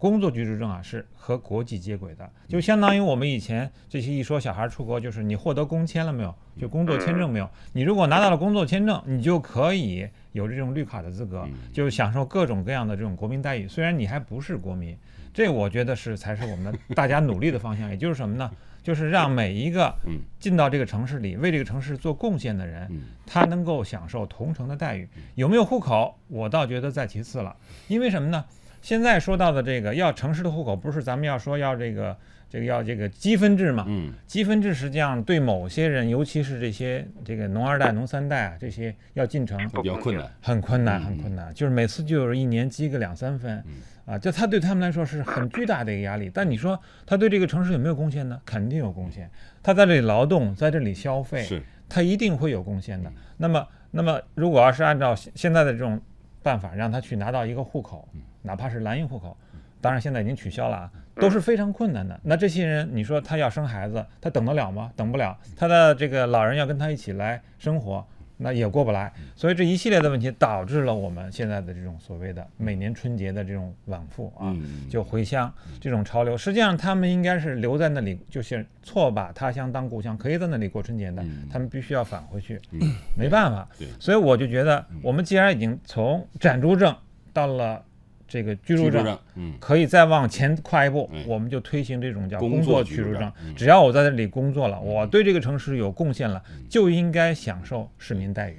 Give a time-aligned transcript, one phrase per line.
[0.00, 13.68] 工作居住证啊是和国际接轨的，就相当于我们以前这些一说小孩出国，就是你获得工签了没有，就工作签证没有，你如果拿到了工作签证，你就可以有这种绿卡的资格，就享受各种各样的这种国民待遇。
[13.68, 14.96] 虽然你还不是国民，
[15.34, 18.50] 这我觉得是才是我们大家努力的方向， 也就是什么呢？
[18.82, 19.94] 就是让每一个
[20.38, 22.90] 进到这个城市里为这个城市做贡献的人，
[23.26, 25.06] 他能够享受同城的待遇。
[25.34, 27.54] 有没有户口，我倒觉得在其次了。
[27.88, 28.42] 因为什么呢？
[28.80, 32.16] 现在说到的这个要城市的户口，不是咱们要说要这个
[32.48, 33.86] 这个要这个积分制嘛？
[34.26, 41.52] 积分制实际上对某些人，尤其是这些这个农二代、农三代啊，这些要进城比较困难，很困难，很困难。
[41.54, 43.62] 就是每次就是一年积个两三分。
[44.06, 46.28] 啊，就他对他们来说是很巨大的一个压力。
[46.34, 46.76] 但你说
[47.06, 48.40] 他对这个城市有没有贡献呢？
[48.44, 49.30] 肯定有贡献。
[49.62, 53.12] 他在这里劳动，在这里消费，是，他一定会有贡献的。
[53.36, 56.00] 那么，那么如果要是按照现在的这种
[56.42, 58.08] 办法，让他去拿到一个户口，
[58.42, 59.36] 哪怕是蓝印户口，
[59.80, 62.18] 当然现在已经取消了啊，都是非常困难的。
[62.22, 64.92] 那这些人，你说他要生孩子，他等得了吗？
[64.96, 65.36] 等不了。
[65.56, 68.06] 他的这个老人要跟他一起来生活。
[68.42, 74.56] 那也过不来，所以这一系列的问题导致了我们现在的这种所谓的每年春节的这种往复啊，
[74.88, 76.36] 就回乡这种潮流。
[76.36, 82.60] 实际上，他们应该是留在那里，就是错把他乡当故乡，可以在那里过春节的，他们必须要返回去，
[83.14, 83.68] 没办法。
[83.98, 86.96] 所以我就觉得，我们既然已经从暂住证
[87.32, 87.84] 到了。
[88.30, 93.30] 这个居住证，嗯，可以再往前跨一步，我们就推行这种叫工作居住证。
[93.56, 98.56] 只要我在这里工作了，我对这个城市有贡献了，就应该享受市民待遇。